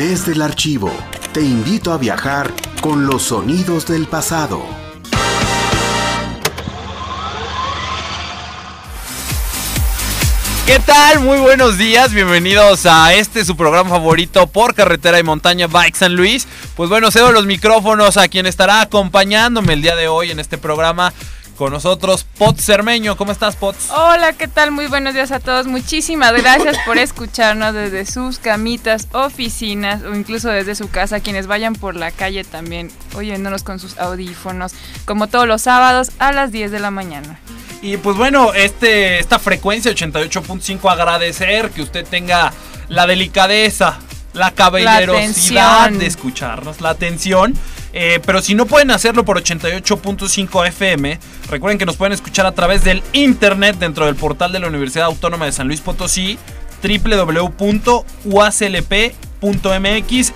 [0.00, 0.90] Desde el archivo,
[1.34, 2.50] te invito a viajar
[2.80, 4.64] con los sonidos del pasado.
[10.64, 11.20] ¿Qué tal?
[11.20, 16.16] Muy buenos días, bienvenidos a este su programa favorito por carretera y montaña Bike San
[16.16, 16.48] Luis.
[16.76, 20.56] Pues bueno, cedo los micrófonos a quien estará acompañándome el día de hoy en este
[20.56, 21.12] programa
[21.60, 23.18] con nosotros, Pots Cermeño.
[23.18, 23.90] ¿Cómo estás, Pots?
[23.90, 24.70] Hola, ¿qué tal?
[24.70, 25.66] Muy buenos días a todos.
[25.66, 31.20] Muchísimas gracias por escucharnos desde sus camitas, oficinas o incluso desde su casa.
[31.20, 34.72] Quienes vayan por la calle también oyéndonos con sus audífonos,
[35.04, 37.38] como todos los sábados a las 10 de la mañana.
[37.82, 42.54] Y pues bueno, este, esta frecuencia 88.5 agradecer que usted tenga
[42.88, 43.98] la delicadeza,
[44.32, 47.54] la caballerosidad de escucharnos, la atención
[47.92, 52.52] eh, pero si no pueden hacerlo por 88.5 FM, recuerden que nos pueden escuchar a
[52.52, 56.38] través del internet dentro del portal de la Universidad Autónoma de San Luis Potosí,
[56.82, 57.52] www.uaclp.mx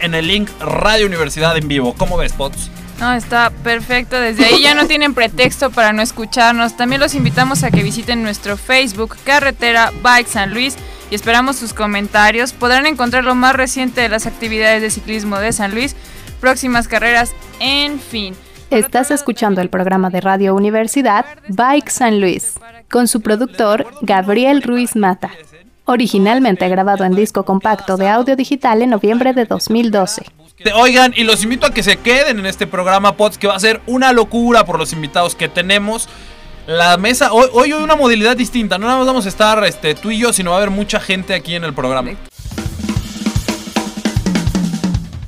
[0.00, 1.94] en el link Radio Universidad en vivo.
[1.94, 2.70] ¿Cómo ves, Pots?
[3.00, 4.18] No, está perfecto.
[4.20, 6.76] Desde ahí ya no tienen pretexto para no escucharnos.
[6.76, 10.76] También los invitamos a que visiten nuestro Facebook Carretera Bike San Luis
[11.10, 12.52] y esperamos sus comentarios.
[12.52, 15.96] Podrán encontrar lo más reciente de las actividades de ciclismo de San Luis
[16.44, 18.36] próximas carreras, en fin.
[18.68, 22.56] Estás escuchando el programa de Radio Universidad Bike San Luis,
[22.90, 25.30] con su productor Gabriel Ruiz Mata,
[25.86, 30.26] originalmente grabado en disco compacto de audio digital en noviembre de 2012.
[30.74, 33.60] Oigan, y los invito a que se queden en este programa POTS, que va a
[33.60, 36.10] ser una locura por los invitados que tenemos.
[36.66, 39.94] La mesa, hoy, hoy hay una modalidad distinta, no nada más vamos a estar este,
[39.94, 42.10] tú y yo, sino va a haber mucha gente aquí en el programa.